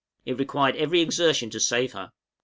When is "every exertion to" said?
0.77-1.59